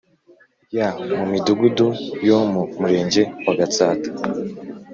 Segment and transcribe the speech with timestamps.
[0.75, 1.87] ya mu Midugudu
[2.27, 4.09] yo mu Murenge wa Gatsata